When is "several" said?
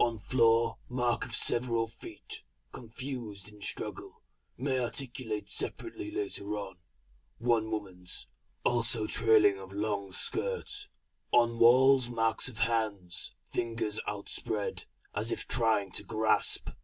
1.36-1.86